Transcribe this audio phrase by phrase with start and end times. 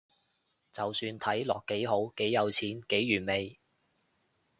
[0.73, 3.59] 就算睇落幾好，幾有錢，幾完美